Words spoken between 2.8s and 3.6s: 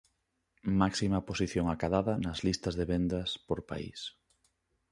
vendas por